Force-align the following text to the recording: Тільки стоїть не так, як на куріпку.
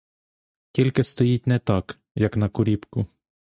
Тільки 0.71 1.03
стоїть 1.03 1.47
не 1.47 1.59
так, 1.59 1.99
як 2.15 2.37
на 2.37 2.49
куріпку. 2.49 3.07